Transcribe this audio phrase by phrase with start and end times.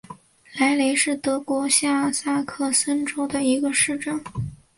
[0.57, 4.19] 莱雷是德国下萨克森州的一个市镇。